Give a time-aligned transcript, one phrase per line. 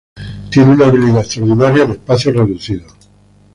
[0.49, 2.91] Tiene una habilidad extraordinaria en espacios reducidos.